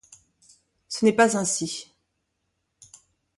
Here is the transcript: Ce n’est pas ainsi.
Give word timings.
Ce 0.89 1.05
n’est 1.05 1.13
pas 1.13 1.37
ainsi. 1.37 1.93